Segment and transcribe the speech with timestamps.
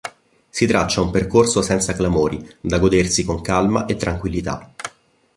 [0.49, 4.73] Si traccia un percorso senza clamori da godersi con calma e tranquillità.